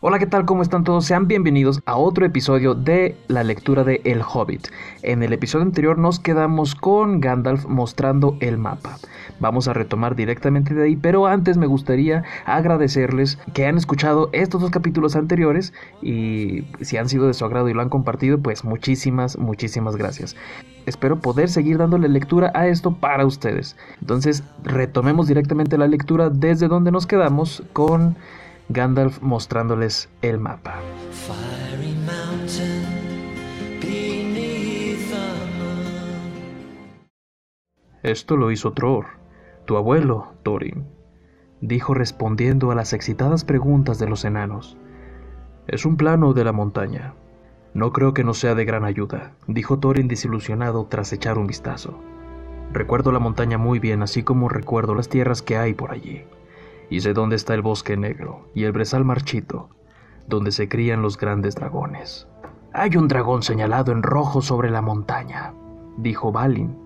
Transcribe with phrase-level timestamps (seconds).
[0.00, 0.44] Hola, ¿qué tal?
[0.44, 1.06] ¿Cómo están todos?
[1.06, 4.68] Sean bienvenidos a otro episodio de la lectura de El Hobbit.
[5.02, 8.98] En el episodio anterior nos quedamos con Gandalf mostrando el mapa.
[9.40, 14.60] Vamos a retomar directamente de ahí, pero antes me gustaría agradecerles que han escuchado estos
[14.60, 18.64] dos capítulos anteriores y si han sido de su agrado y lo han compartido, pues
[18.64, 20.36] muchísimas, muchísimas gracias.
[20.86, 23.76] Espero poder seguir dándole lectura a esto para ustedes.
[24.00, 28.16] Entonces, retomemos directamente la lectura desde donde nos quedamos con
[28.70, 30.74] Gandalf mostrándoles el mapa.
[38.02, 39.06] Esto lo hizo Tror,
[39.64, 40.86] tu abuelo, Thorin,
[41.62, 44.76] dijo respondiendo a las excitadas preguntas de los enanos.
[45.66, 47.14] Es un plano de la montaña.
[47.72, 51.98] No creo que no sea de gran ayuda, dijo Thorin desilusionado tras echar un vistazo.
[52.70, 56.26] Recuerdo la montaña muy bien, así como recuerdo las tierras que hay por allí
[56.90, 59.70] y sé dónde está el bosque negro y el brezal marchito,
[60.26, 62.28] donde se crían los grandes dragones.
[62.72, 65.54] Hay un dragón señalado en rojo sobre la montaña,
[65.96, 66.76] dijo Balin.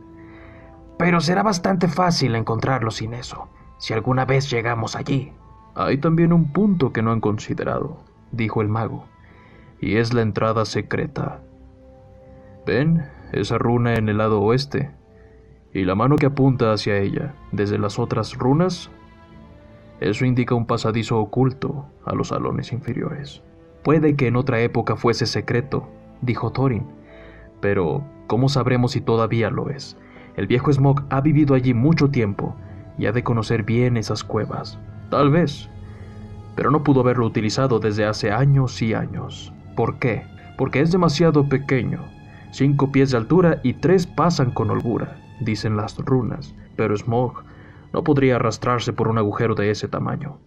[0.98, 5.33] Pero será bastante fácil encontrarlo sin eso, si alguna vez llegamos allí.
[5.75, 7.98] Hay también un punto que no han considerado,
[8.31, 9.06] dijo el mago,
[9.81, 11.41] y es la entrada secreta.
[12.66, 14.91] ¿Ven esa runa en el lado oeste?
[15.75, 18.91] Y la mano que apunta hacia ella, desde las otras runas,
[20.11, 23.42] eso indica un pasadizo oculto a los salones inferiores.
[23.83, 25.89] Puede que en otra época fuese secreto,
[26.20, 26.86] dijo Thorin,
[27.61, 29.97] pero ¿cómo sabremos si todavía lo es?
[30.36, 32.56] El viejo Smog ha vivido allí mucho tiempo
[32.98, 34.78] y ha de conocer bien esas cuevas.
[35.11, 35.69] Tal vez.
[36.56, 39.53] Pero no pudo haberlo utilizado desde hace años y años.
[39.77, 40.22] ¿Por qué?
[40.56, 42.00] Porque es demasiado pequeño.
[42.50, 46.55] Cinco pies de altura y tres pasan con holgura, dicen las runas.
[46.77, 47.44] Pero Smog
[47.93, 50.39] no podría arrastrarse por un agujero de ese tamaño,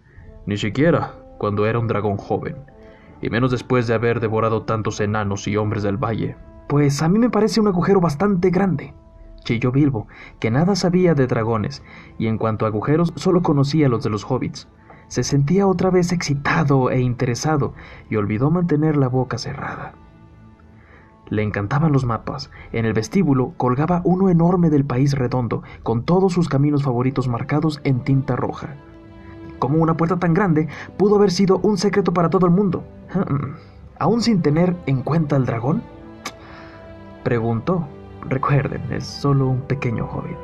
[0.46, 2.58] ni siquiera cuando era un dragón joven,
[3.22, 6.38] y menos después de haber devorado tantos enanos y hombres del valle.
[6.68, 8.94] Pues a mí me parece un agujero bastante grande,
[9.44, 10.08] chilló Bilbo,
[10.40, 11.84] que nada sabía de dragones,
[12.18, 14.68] y en cuanto a agujeros solo conocía los de los hobbits.
[15.08, 17.74] Se sentía otra vez excitado e interesado,
[18.10, 19.94] y olvidó mantener la boca cerrada.
[21.30, 22.52] Le encantaban los mapas.
[22.72, 27.82] En el vestíbulo colgaba uno enorme del país redondo, con todos sus caminos favoritos marcados
[27.84, 28.76] en tinta roja.
[29.60, 32.84] ¿Cómo una puerta tan grande pudo haber sido un secreto para todo el mundo?
[34.00, 35.82] ¿Aún sin tener en cuenta al dragón?
[37.24, 37.88] Preguntó.
[38.28, 40.38] Recuerden, es solo un pequeño hobbit.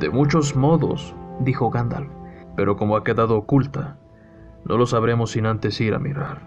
[0.00, 2.10] De muchos modos, dijo Gandalf,
[2.56, 3.98] pero como ha quedado oculta,
[4.64, 6.42] no lo sabremos sin antes ir a mirar.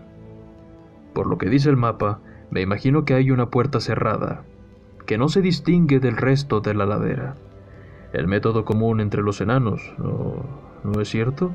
[1.13, 2.19] Por lo que dice el mapa,
[2.53, 4.43] me imagino que hay una puerta cerrada,
[5.07, 7.33] que no se distingue del resto de la ladera.
[8.13, 10.35] El método común entre los enanos, ¿no,
[10.83, 11.51] ¿no es cierto?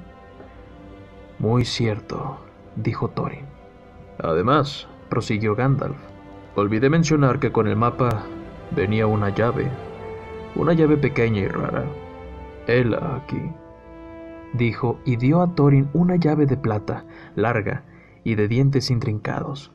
[1.39, 2.39] Muy cierto,
[2.75, 3.47] dijo Thorin.
[4.21, 5.97] Además, prosiguió Gandalf,
[6.57, 8.25] olvidé mencionar que con el mapa
[8.73, 9.71] venía una llave,
[10.57, 11.85] una llave pequeña y rara.
[12.67, 13.53] Hela aquí,
[14.53, 17.05] dijo y dio a Thorin una llave de plata,
[17.37, 17.85] larga
[18.25, 19.71] y de dientes intrincados.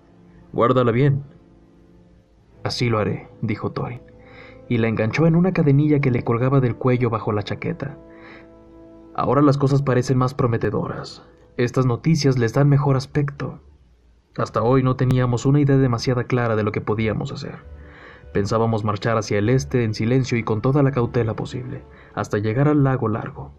[0.53, 1.23] Guárdala bien.
[2.63, 4.01] Así lo haré, dijo Thorin,
[4.69, 7.97] y la enganchó en una cadenilla que le colgaba del cuello bajo la chaqueta.
[9.15, 11.23] Ahora las cosas parecen más prometedoras.
[11.57, 13.59] Estas noticias les dan mejor aspecto.
[14.37, 17.57] Hasta hoy no teníamos una idea demasiado clara de lo que podíamos hacer.
[18.31, 21.83] Pensábamos marchar hacia el este en silencio y con toda la cautela posible,
[22.13, 23.51] hasta llegar al lago largo.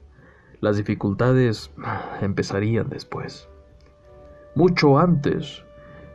[0.60, 1.72] Las dificultades
[2.20, 3.48] empezarían después.
[4.56, 5.64] Mucho antes,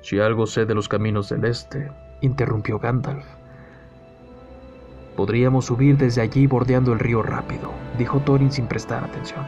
[0.01, 3.25] si algo sé de los caminos del este, interrumpió Gandalf.
[5.15, 9.45] Podríamos subir desde allí bordeando el río rápido, dijo Thorin sin prestar atención,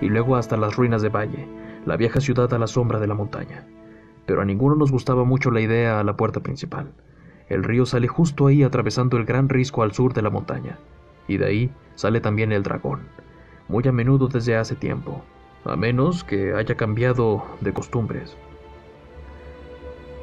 [0.00, 1.48] y luego hasta las ruinas de Valle,
[1.86, 3.66] la vieja ciudad a la sombra de la montaña.
[4.26, 6.92] Pero a ninguno nos gustaba mucho la idea a la puerta principal.
[7.48, 10.78] El río sale justo ahí atravesando el gran risco al sur de la montaña,
[11.28, 13.08] y de ahí sale también el dragón,
[13.68, 15.24] muy a menudo desde hace tiempo,
[15.64, 18.36] a menos que haya cambiado de costumbres.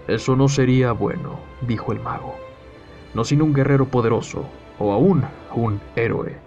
[0.07, 2.35] Eso no sería bueno, dijo el mago,
[3.13, 4.45] no sin un guerrero poderoso,
[4.79, 5.23] o aún
[5.55, 6.37] un héroe.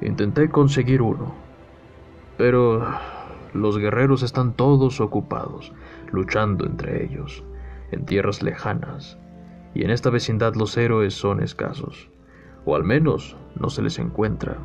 [0.00, 1.34] Intenté conseguir uno,
[2.36, 2.84] pero
[3.52, 5.72] los guerreros están todos ocupados,
[6.10, 7.44] luchando entre ellos,
[7.92, 9.18] en tierras lejanas,
[9.72, 12.10] y en esta vecindad los héroes son escasos,
[12.64, 14.58] o al menos no se les encuentra.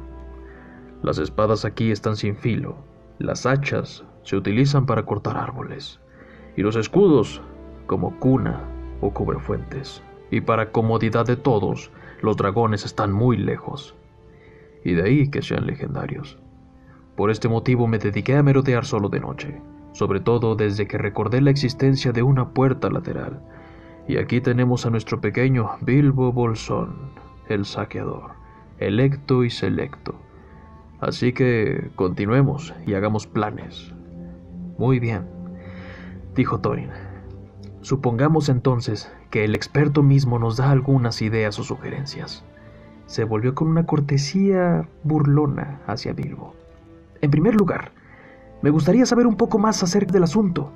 [1.03, 2.77] Las espadas aquí están sin filo,
[3.19, 5.99] las hachas se utilizan para cortar árboles,
[6.57, 7.41] y los escudos
[7.89, 8.61] como cuna
[9.01, 10.03] o cubrefuentes.
[10.29, 11.91] Y para comodidad de todos,
[12.21, 13.95] los dragones están muy lejos.
[14.85, 16.37] Y de ahí que sean legendarios.
[17.15, 19.59] Por este motivo me dediqué a merodear solo de noche,
[19.91, 23.41] sobre todo desde que recordé la existencia de una puerta lateral.
[24.07, 27.09] Y aquí tenemos a nuestro pequeño Bilbo Bolsón,
[27.47, 28.33] el saqueador,
[28.77, 30.13] electo y selecto.
[30.99, 33.91] Así que continuemos y hagamos planes.
[34.77, 35.27] Muy bien,
[36.35, 37.08] dijo Thorin.
[37.81, 42.43] Supongamos entonces que el experto mismo nos da algunas ideas o sugerencias.
[43.05, 46.53] Se volvió con una cortesía burlona hacia Bilbo.
[47.21, 47.91] En primer lugar,
[48.61, 50.71] me gustaría saber un poco más acerca del asunto,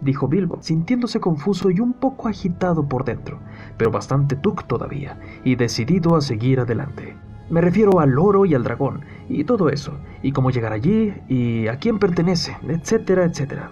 [0.00, 3.38] dijo Bilbo, sintiéndose confuso y un poco agitado por dentro,
[3.76, 7.16] pero bastante tuc todavía, y decidido a seguir adelante.
[7.50, 11.68] Me refiero al oro y al dragón, y todo eso, y cómo llegar allí, y
[11.68, 13.70] a quién pertenece, etcétera, etcétera.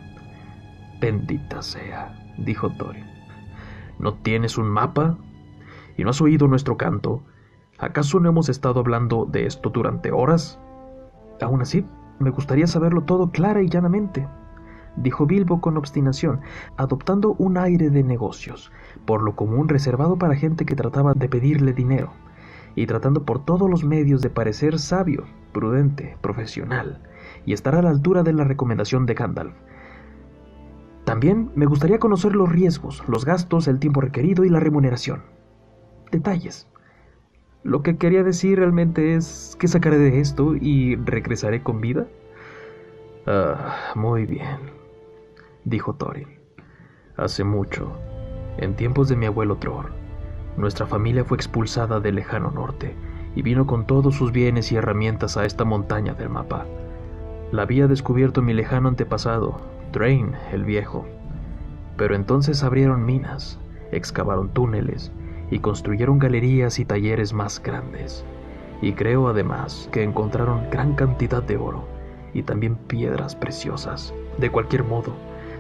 [1.01, 3.05] Bendita sea, dijo Thorin.
[3.99, 5.17] ¿No tienes un mapa?
[5.97, 7.23] ¿Y no has oído nuestro canto?
[7.79, 10.59] ¿Acaso no hemos estado hablando de esto durante horas?
[11.41, 11.87] Aún así,
[12.19, 14.27] me gustaría saberlo todo clara y llanamente,
[14.97, 16.41] dijo Bilbo con obstinación,
[16.77, 18.73] adoptando un aire de negocios,
[19.05, 22.13] por lo común reservado para gente que trataba de pedirle dinero,
[22.75, 27.03] y tratando por todos los medios de parecer sabio, prudente, profesional,
[27.45, 29.55] y estar a la altura de la recomendación de Gandalf.
[31.07, 35.23] También me gustaría conocer los riesgos, los gastos, el tiempo requerido y la remuneración.
[36.11, 36.67] Detalles.
[37.63, 42.09] Lo que quería decir realmente es que sacaré de esto y regresaré con vida.
[43.25, 44.59] Ah, muy bien,
[45.65, 46.41] dijo Thorin.
[47.17, 47.93] Hace mucho,
[48.59, 49.93] en tiempos de mi abuelo Tror,
[50.57, 52.97] nuestra familia fue expulsada del lejano norte
[53.37, 56.67] y vino con todos sus bienes y herramientas a esta montaña del mapa.
[57.53, 61.07] La había descubierto mi lejano antepasado, Drain el Viejo.
[61.97, 63.59] Pero entonces abrieron minas,
[63.93, 65.13] excavaron túneles
[65.51, 68.25] y construyeron galerías y talleres más grandes.
[68.83, 71.89] Y creo además que encontraron gran cantidad de oro
[72.35, 74.13] y también piedras preciosas.
[74.39, 75.15] De cualquier modo,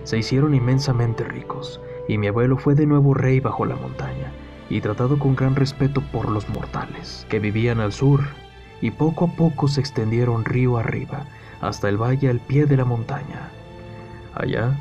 [0.05, 4.31] se hicieron inmensamente ricos, y mi abuelo fue de nuevo rey bajo la montaña,
[4.69, 8.20] y tratado con gran respeto por los mortales, que vivían al sur,
[8.81, 11.25] y poco a poco se extendieron río arriba,
[11.61, 13.50] hasta el valle al pie de la montaña.
[14.36, 14.78] Allá,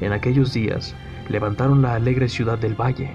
[0.00, 0.94] en aquellos días,
[1.28, 3.14] levantaron la alegre ciudad del valle,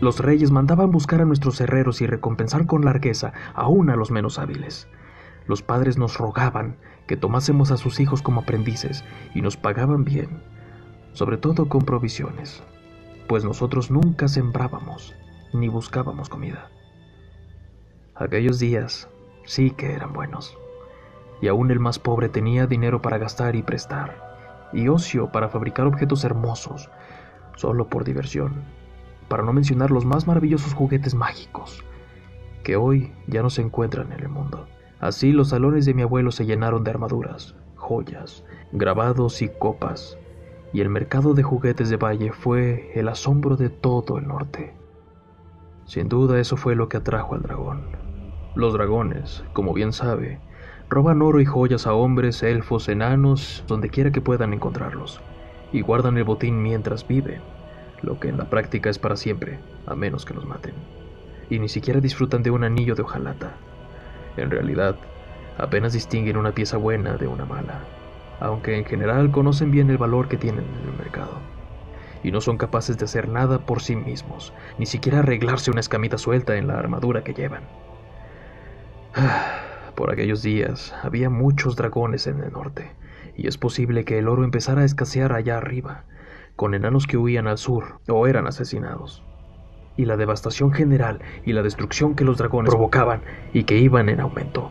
[0.00, 4.38] los reyes mandaban buscar a nuestros herreros y recompensar con largueza aún a los menos
[4.38, 4.88] hábiles.
[5.46, 6.76] Los padres nos rogaban
[7.06, 9.04] que tomásemos a sus hijos como aprendices
[9.34, 10.42] y nos pagaban bien,
[11.12, 12.62] sobre todo con provisiones,
[13.28, 15.14] pues nosotros nunca sembrábamos
[15.52, 16.70] ni buscábamos comida.
[18.14, 19.08] Aquellos días
[19.44, 20.56] sí que eran buenos,
[21.40, 24.27] y aún el más pobre tenía dinero para gastar y prestar,
[24.72, 26.90] y ocio para fabricar objetos hermosos,
[27.56, 28.78] solo por diversión
[29.28, 31.84] para no mencionar los más maravillosos juguetes mágicos,
[32.64, 34.66] que hoy ya no se encuentran en el mundo.
[35.00, 40.18] Así los salones de mi abuelo se llenaron de armaduras, joyas, grabados y copas,
[40.72, 44.74] y el mercado de juguetes de Valle fue el asombro de todo el norte.
[45.84, 47.82] Sin duda eso fue lo que atrajo al dragón.
[48.54, 50.40] Los dragones, como bien sabe,
[50.88, 55.20] roban oro y joyas a hombres, elfos, enanos, donde quiera que puedan encontrarlos,
[55.72, 57.40] y guardan el botín mientras viven
[58.02, 60.74] lo que en la práctica es para siempre, a menos que los maten.
[61.50, 63.52] Y ni siquiera disfrutan de un anillo de hojalata.
[64.36, 64.96] En realidad,
[65.56, 67.80] apenas distinguen una pieza buena de una mala,
[68.40, 71.40] aunque en general conocen bien el valor que tienen en el mercado.
[72.22, 76.18] Y no son capaces de hacer nada por sí mismos, ni siquiera arreglarse una escamita
[76.18, 77.68] suelta en la armadura que llevan.
[79.98, 82.92] Por aquellos días había muchos dragones en el norte,
[83.36, 86.04] y es posible que el oro empezara a escasear allá arriba,
[86.54, 89.24] con enanos que huían al sur o eran asesinados.
[89.96, 94.20] Y la devastación general y la destrucción que los dragones provocaban y que iban en
[94.20, 94.70] aumento.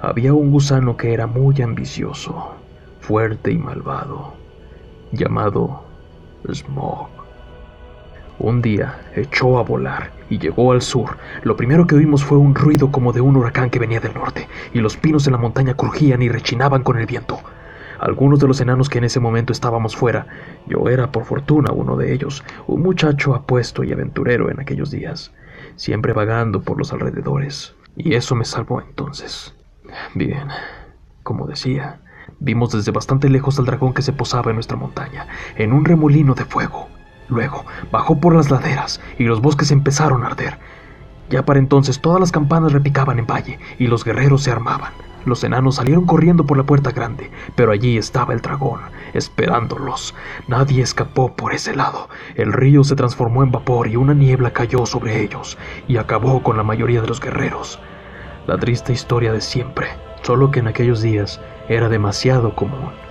[0.00, 2.56] Había un gusano que era muy ambicioso,
[2.98, 4.34] fuerte y malvado,
[5.12, 5.84] llamado
[6.52, 7.23] Smog.
[8.38, 11.18] Un día echó a volar y llegó al sur.
[11.42, 14.48] Lo primero que oímos fue un ruido como de un huracán que venía del norte,
[14.72, 17.38] y los pinos en la montaña crujían y rechinaban con el viento.
[18.00, 20.26] Algunos de los enanos que en ese momento estábamos fuera,
[20.66, 25.32] yo era por fortuna uno de ellos, un muchacho apuesto y aventurero en aquellos días,
[25.76, 29.54] siempre vagando por los alrededores, y eso me salvó entonces.
[30.14, 30.48] Bien,
[31.22, 32.00] como decía,
[32.40, 36.34] vimos desde bastante lejos al dragón que se posaba en nuestra montaña, en un remolino
[36.34, 36.88] de fuego.
[37.28, 40.58] Luego bajó por las laderas y los bosques empezaron a arder.
[41.30, 44.92] Ya para entonces todas las campanas repicaban en valle y los guerreros se armaban.
[45.24, 48.80] Los enanos salieron corriendo por la puerta grande, pero allí estaba el dragón,
[49.14, 50.14] esperándolos.
[50.48, 52.10] Nadie escapó por ese lado.
[52.34, 55.56] El río se transformó en vapor y una niebla cayó sobre ellos
[55.88, 57.80] y acabó con la mayoría de los guerreros.
[58.46, 59.88] La triste historia de siempre,
[60.22, 63.03] solo que en aquellos días era demasiado común.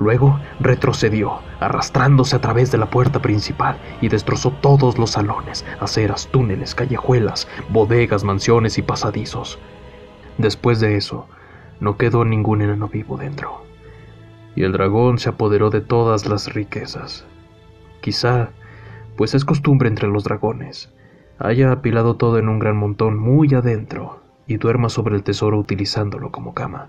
[0.00, 6.26] Luego retrocedió, arrastrándose a través de la puerta principal y destrozó todos los salones, aceras,
[6.28, 9.58] túneles, callejuelas, bodegas, mansiones y pasadizos.
[10.38, 11.28] Después de eso,
[11.80, 13.62] no quedó ningún enano vivo dentro.
[14.56, 17.26] Y el dragón se apoderó de todas las riquezas.
[18.00, 18.52] Quizá,
[19.18, 20.94] pues es costumbre entre los dragones,
[21.38, 26.32] haya apilado todo en un gran montón muy adentro y duerma sobre el tesoro utilizándolo
[26.32, 26.88] como cama.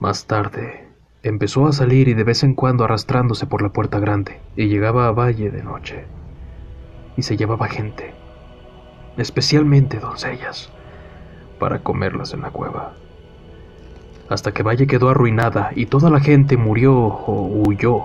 [0.00, 0.83] Más tarde,
[1.24, 5.08] empezó a salir y de vez en cuando arrastrándose por la puerta grande, y llegaba
[5.08, 6.04] a Valle de noche.
[7.16, 8.12] Y se llevaba gente,
[9.16, 10.70] especialmente doncellas,
[11.58, 12.92] para comerlas en la cueva.
[14.28, 18.04] Hasta que Valle quedó arruinada y toda la gente murió o huyó.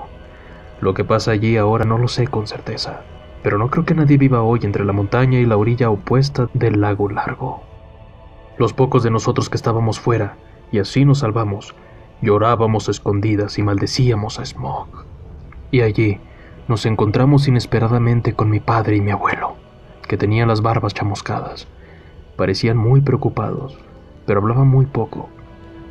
[0.79, 3.01] Lo que pasa allí ahora no lo sé con certeza,
[3.43, 6.79] pero no creo que nadie viva hoy entre la montaña y la orilla opuesta del
[6.79, 7.63] lago largo.
[8.57, 10.37] Los pocos de nosotros que estábamos fuera,
[10.71, 11.75] y así nos salvamos,
[12.21, 14.87] Llorábamos escondidas y maldecíamos a Smog.
[15.71, 16.19] Y allí
[16.67, 19.55] nos encontramos inesperadamente con mi padre y mi abuelo,
[20.07, 21.67] que tenían las barbas chamuscadas.
[22.35, 23.77] Parecían muy preocupados,
[24.25, 25.29] pero hablaban muy poco.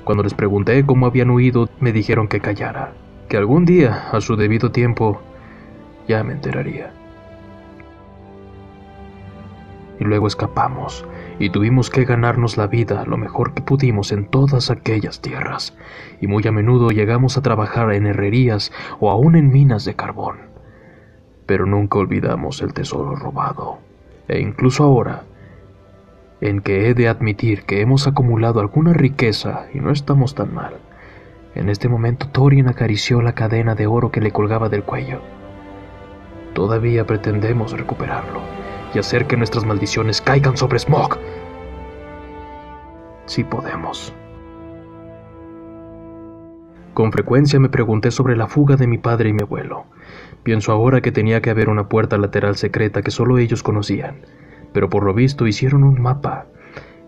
[0.05, 2.93] Cuando les pregunté cómo habían huido, me dijeron que callara,
[3.29, 5.21] que algún día, a su debido tiempo,
[6.07, 6.93] ya me enteraría.
[10.01, 11.05] Y luego escapamos
[11.39, 15.77] y tuvimos que ganarnos la vida lo mejor que pudimos en todas aquellas tierras,
[16.21, 20.39] y muy a menudo llegamos a trabajar en herrerías o aún en minas de carbón.
[21.47, 23.79] Pero nunca olvidamos el tesoro robado,
[24.29, 25.25] e incluso ahora,
[26.41, 30.75] en que he de admitir que hemos acumulado alguna riqueza y no estamos tan mal.
[31.55, 35.21] En este momento Thorin acarició la cadena de oro que le colgaba del cuello.
[36.55, 38.58] Todavía pretendemos recuperarlo
[38.95, 41.19] y hacer que nuestras maldiciones caigan sobre Smog.
[43.27, 44.13] Si podemos.
[46.95, 49.85] Con frecuencia me pregunté sobre la fuga de mi padre y mi abuelo.
[50.43, 54.23] Pienso ahora que tenía que haber una puerta lateral secreta que solo ellos conocían,
[54.73, 56.47] pero por lo visto hicieron un mapa,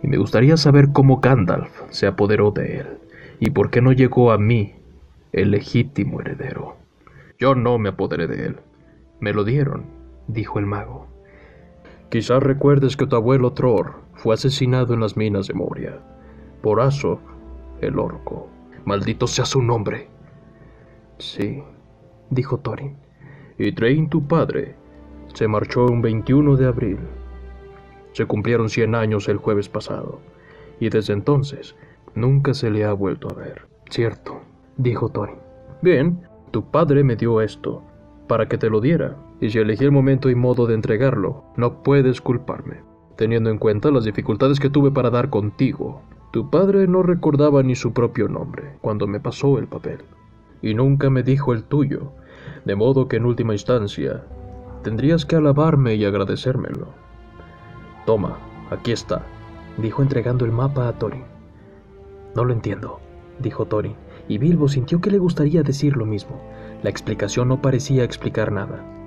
[0.03, 2.99] y me gustaría saber cómo Gandalf se apoderó de él,
[3.41, 4.75] y por qué no llegó a mí,
[5.33, 6.77] el legítimo heredero.
[7.39, 8.57] Yo no me apoderé de él.
[9.19, 9.87] Me lo dieron,
[10.29, 11.10] dijo el mago.
[12.11, 16.01] Quizás recuerdes que tu abuelo Tror fue asesinado en las minas de Moria
[16.61, 17.21] por Aso,
[17.81, 18.49] el orco.
[18.85, 20.09] Maldito sea su nombre.
[21.19, 21.63] Sí,
[22.31, 22.97] dijo Thorin.
[23.59, 24.75] Y Train, tu padre,
[25.35, 26.99] se marchó un 21 de abril.
[28.13, 30.21] Se cumplieron 100 años el jueves pasado,
[30.81, 31.77] y desde entonces
[32.15, 33.69] nunca se le ha vuelto a ver.
[33.89, 34.41] Cierto,
[34.77, 35.37] dijo Thorin.
[35.83, 37.83] Bien, tu padre me dio esto,
[38.27, 41.83] para que te lo diera, y si elegí el momento y modo de entregarlo, no
[41.83, 42.83] puedes culparme,
[43.17, 46.03] teniendo en cuenta las dificultades que tuve para dar contigo.
[46.31, 50.01] Tu padre no recordaba ni su propio nombre cuando me pasó el papel,
[50.63, 52.13] y nunca me dijo el tuyo,
[52.65, 54.25] de modo que en última instancia
[54.83, 56.89] tendrías que alabarme y agradecérmelo.
[58.07, 58.39] Toma,
[58.71, 59.25] aquí está,
[59.79, 61.25] dijo entregando el mapa a Thorin.
[62.37, 63.01] No lo entiendo,
[63.39, 63.97] dijo Thorin,
[64.29, 66.41] y Bilbo sintió que le gustaría decir lo mismo.
[66.83, 69.00] La explicación no parecía explicar nada.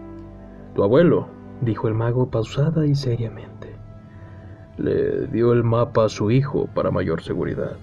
[0.75, 1.27] Tu abuelo,
[1.61, 3.75] dijo el mago pausada y seriamente.
[4.77, 7.77] Le dio el mapa a su hijo para mayor seguridad,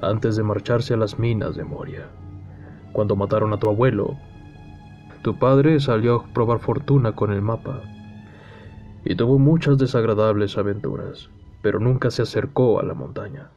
[0.00, 2.08] antes de marcharse a las minas de Moria.
[2.92, 4.16] Cuando mataron a tu abuelo,
[5.22, 7.82] tu padre salió a probar fortuna con el mapa
[9.04, 11.30] y tuvo muchas desagradables aventuras,
[11.62, 13.50] pero nunca se acercó a la montaña.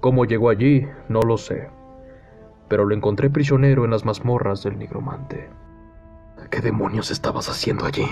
[0.00, 1.68] Cómo llegó allí, no lo sé,
[2.68, 5.48] pero lo encontré prisionero en las mazmorras del nigromante.
[6.50, 8.08] ¿Qué demonios estabas haciendo allí?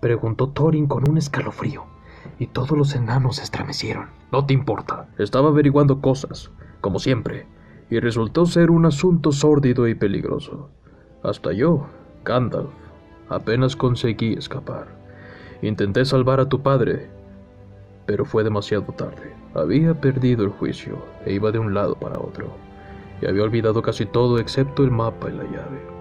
[0.00, 1.84] Preguntó Thorin con un escalofrío,
[2.38, 4.10] y todos los enanos se estremecieron.
[4.30, 5.08] No te importa.
[5.16, 6.50] Estaba averiguando cosas,
[6.82, 7.46] como siempre,
[7.88, 10.68] y resultó ser un asunto sórdido y peligroso.
[11.22, 11.86] Hasta yo,
[12.22, 12.68] Gandalf,
[13.30, 14.86] apenas conseguí escapar.
[15.62, 17.08] Intenté salvar a tu padre,
[18.04, 19.34] pero fue demasiado tarde.
[19.54, 22.48] Había perdido el juicio e iba de un lado para otro,
[23.22, 25.97] y había olvidado casi todo excepto el mapa y la llave.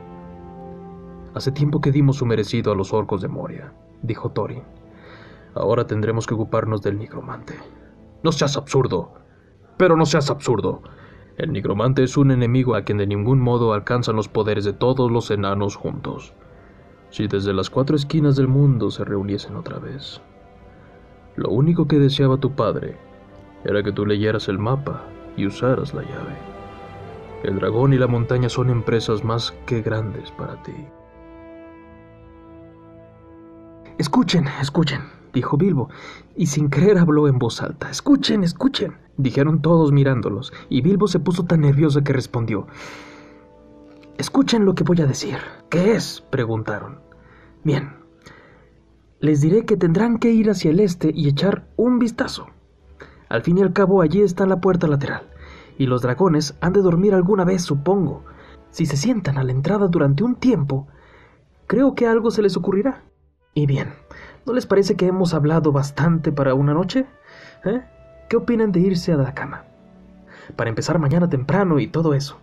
[1.38, 4.64] Hace tiempo que dimos su merecido a los orcos de Moria, dijo Thorin.
[5.54, 7.54] Ahora tendremos que ocuparnos del nigromante.
[8.24, 9.14] No seas absurdo.
[9.78, 10.82] Pero no seas absurdo.
[11.38, 15.12] El nigromante es un enemigo a quien de ningún modo alcanzan los poderes de todos
[15.12, 16.34] los enanos juntos.
[17.12, 20.20] Si desde las cuatro esquinas del mundo se reuniesen otra vez.
[21.36, 22.98] Lo único que deseaba tu padre
[23.64, 25.04] era que tú leyeras el mapa
[25.36, 26.36] y usaras la llave.
[27.44, 30.74] El dragón y la montaña son empresas más que grandes para ti.
[33.98, 35.02] Escuchen, escuchen,
[35.34, 35.90] dijo Bilbo,
[36.36, 37.90] y sin creer habló en voz alta.
[37.90, 42.68] Escuchen, escuchen, dijeron todos mirándolos, y Bilbo se puso tan nervioso que respondió.
[44.20, 45.38] Escuchen lo que voy a decir.
[45.70, 46.22] ¿Qué es?
[46.30, 47.00] preguntaron.
[47.64, 47.96] Bien.
[49.20, 52.48] Les diré que tendrán que ir hacia el este y echar un vistazo.
[53.30, 55.28] Al fin y al cabo allí está la puerta lateral,
[55.80, 58.24] y los dragones han de dormir alguna vez, supongo.
[58.70, 60.88] Si se sientan a la entrada durante un tiempo,
[61.66, 63.04] creo que algo se les ocurrirá.
[63.58, 63.88] Y bien,
[64.46, 67.08] ¿no les parece que hemos hablado bastante para una noche?
[67.66, 67.82] ¿Eh?
[68.30, 69.64] ¿Qué opinan de irse a la cama?
[70.56, 72.38] Para empezar mañana temprano y todo eso.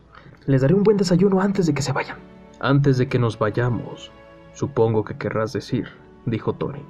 [0.46, 2.16] Les daré un buen desayuno antes de que se vayan.
[2.58, 4.10] Antes de que nos vayamos,
[4.54, 5.86] supongo que querrás decir,
[6.26, 6.84] dijo Tony.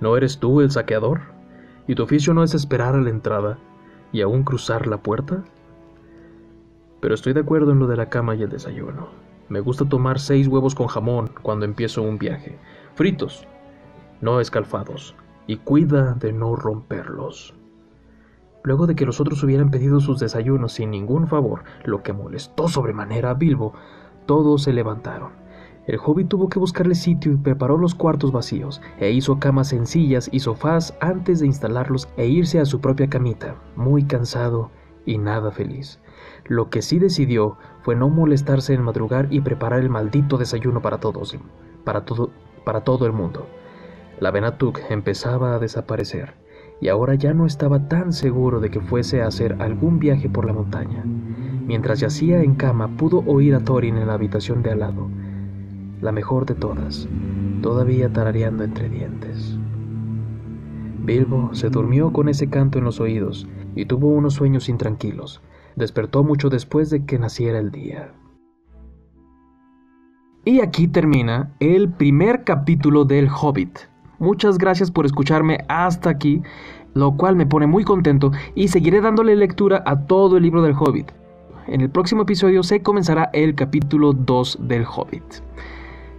[0.00, 1.20] ¿No eres tú el saqueador?
[1.86, 3.56] ¿Y tu oficio no es esperar a la entrada
[4.10, 5.44] y aún cruzar la puerta?
[7.00, 9.10] Pero estoy de acuerdo en lo de la cama y el desayuno.
[9.48, 12.58] Me gusta tomar seis huevos con jamón cuando empiezo un viaje,
[12.94, 13.46] fritos,
[14.20, 15.14] no escalfados,
[15.46, 17.54] y cuida de no romperlos.
[18.62, 22.68] Luego de que los otros hubieran pedido sus desayunos sin ningún favor, lo que molestó
[22.68, 23.72] sobremanera a Bilbo,
[24.26, 25.32] todos se levantaron.
[25.86, 30.28] El hobbit tuvo que buscarle sitio y preparó los cuartos vacíos, e hizo camas sencillas
[30.30, 34.70] y sofás antes de instalarlos e irse a su propia camita, muy cansado
[35.06, 35.98] y nada feliz.
[36.44, 40.98] Lo que sí decidió fue no molestarse en madrugar y preparar el maldito desayuno para
[40.98, 41.36] todos,
[41.84, 42.30] para todo,
[42.64, 43.46] para todo el mundo.
[44.20, 46.34] La Benatuk empezaba a desaparecer
[46.78, 50.44] y ahora ya no estaba tan seguro de que fuese a hacer algún viaje por
[50.44, 51.04] la montaña.
[51.66, 55.08] Mientras yacía en cama pudo oír a Thorin en la habitación de al lado,
[56.02, 57.08] la mejor de todas,
[57.62, 59.58] todavía tarareando entre dientes.
[61.02, 65.40] Bilbo se durmió con ese canto en los oídos y tuvo unos sueños intranquilos.
[65.76, 68.12] Despertó mucho después de que naciera el día.
[70.44, 73.89] Y aquí termina el primer capítulo del Hobbit.
[74.20, 76.42] Muchas gracias por escucharme hasta aquí,
[76.94, 80.76] lo cual me pone muy contento y seguiré dándole lectura a todo el libro del
[80.78, 81.10] Hobbit.
[81.66, 85.24] En el próximo episodio se comenzará el capítulo 2 del Hobbit.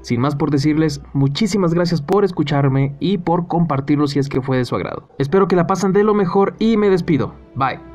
[0.02, 4.58] Sin más por decirles, muchísimas gracias por escucharme y por compartirlo si es que fue
[4.58, 5.08] de su agrado.
[5.20, 7.36] Espero que la pasen de lo mejor y me despido.
[7.54, 7.91] Bye.